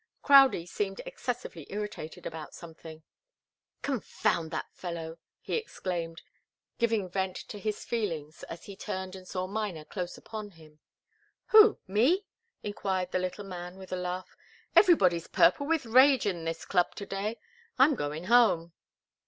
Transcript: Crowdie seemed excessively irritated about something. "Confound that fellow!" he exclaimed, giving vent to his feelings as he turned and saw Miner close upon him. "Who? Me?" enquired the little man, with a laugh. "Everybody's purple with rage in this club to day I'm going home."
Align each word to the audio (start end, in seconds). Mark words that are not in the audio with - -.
Crowdie 0.23 0.65
seemed 0.65 0.99
excessively 1.05 1.67
irritated 1.69 2.25
about 2.25 2.55
something. 2.55 3.03
"Confound 3.83 4.49
that 4.49 4.65
fellow!" 4.73 5.19
he 5.41 5.53
exclaimed, 5.53 6.23
giving 6.79 7.07
vent 7.07 7.35
to 7.35 7.59
his 7.59 7.85
feelings 7.85 8.41
as 8.49 8.65
he 8.65 8.75
turned 8.75 9.15
and 9.15 9.27
saw 9.27 9.45
Miner 9.45 9.85
close 9.85 10.17
upon 10.17 10.49
him. 10.53 10.79
"Who? 11.49 11.77
Me?" 11.85 12.25
enquired 12.63 13.11
the 13.11 13.19
little 13.19 13.45
man, 13.45 13.77
with 13.77 13.93
a 13.93 13.95
laugh. 13.95 14.35
"Everybody's 14.75 15.27
purple 15.27 15.67
with 15.67 15.85
rage 15.85 16.25
in 16.25 16.45
this 16.45 16.65
club 16.65 16.95
to 16.95 17.05
day 17.05 17.37
I'm 17.77 17.93
going 17.93 18.23
home." 18.23 18.73